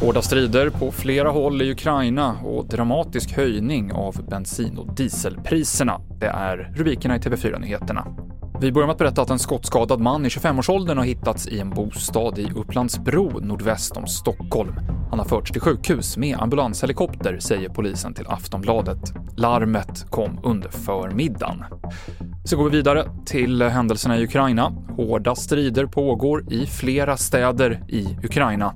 [0.00, 6.00] Hårda strider på flera håll i Ukraina och dramatisk höjning av bensin och dieselpriserna.
[6.20, 8.06] Det är rubrikerna i TV4-nyheterna.
[8.60, 11.70] Vi börjar med att berätta att en skottskadad man i 25-årsåldern har hittats i en
[11.70, 14.74] bostad i Upplandsbro nordväst om Stockholm.
[15.10, 19.12] Han har förts till sjukhus med ambulanshelikopter, säger polisen till Aftonbladet.
[19.36, 21.64] Larmet kom under förmiddagen.
[22.46, 24.72] Så går vi vidare till händelserna i Ukraina.
[24.96, 28.74] Hårda strider pågår i flera städer i Ukraina.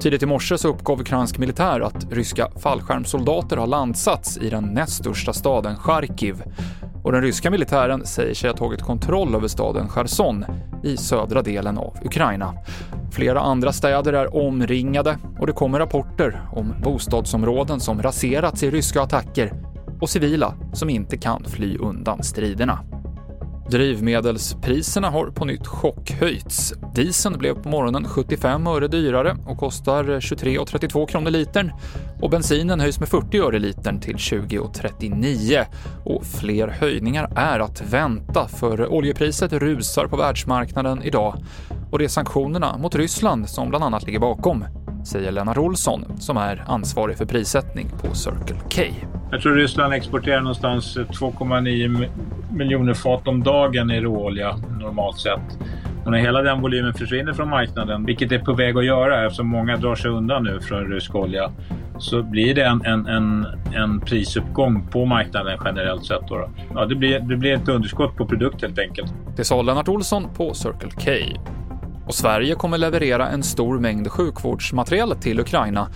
[0.00, 4.92] Tidigt i morse så uppgav ukrainsk militär att ryska fallskärmssoldater har landsats i den näst
[4.92, 6.42] största staden Charkiv.
[7.04, 10.44] Och den ryska militären säger sig ha tagit kontroll över staden Cherson
[10.84, 12.54] i södra delen av Ukraina.
[13.12, 19.02] Flera andra städer är omringade och det kommer rapporter om bostadsområden som raserats i ryska
[19.02, 19.52] attacker
[20.00, 22.78] och civila som inte kan fly undan striderna.
[23.70, 26.74] Drivmedelspriserna har på nytt chockhöjts.
[26.94, 31.72] Dieseln blev på morgonen 75 öre dyrare och kostar 23,32 kronor litern
[32.20, 35.64] och bensinen höjs med 40 öre litern till 20,39
[36.04, 41.34] och fler höjningar är att vänta för oljepriset rusar på världsmarknaden idag
[41.90, 44.64] och det är sanktionerna mot Ryssland som bland annat ligger bakom,
[45.06, 48.82] säger Lennart Olsson som är ansvarig för prissättning på Circle K.
[49.30, 52.08] Jag tror Ryssland exporterar någonstans 2,9
[52.56, 55.58] miljoner fat om dagen i råolja normalt sett.
[56.04, 59.48] Och när hela den volymen försvinner från marknaden, vilket är på väg att göra eftersom
[59.48, 61.52] många drar sig undan nu från rysk olja,
[61.98, 66.28] så blir det en, en, en, en prisuppgång på marknaden generellt sett.
[66.28, 66.50] Då.
[66.74, 69.14] Ja, det, blir, det blir ett underskott på produkt helt enkelt.
[69.36, 71.10] Det sa Lennart Olsson på Circle K.
[72.06, 75.88] Och Sverige kommer leverera en stor mängd sjukvårdsmaterial till Ukraina,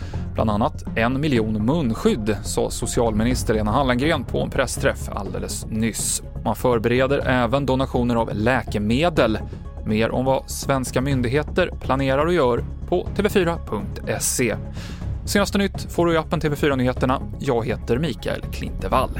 [0.44, 6.22] bland annat en miljon munskydd, sa socialminister Lena Hallengren på en pressträff alldeles nyss.
[6.44, 9.38] Man förbereder även donationer av läkemedel.
[9.84, 14.56] Mer om vad svenska myndigheter planerar och gör på tv4.se.
[15.24, 17.22] Senaste nytt får du i appen TV4 Nyheterna.
[17.38, 19.10] Jag heter Mikael Klintevall.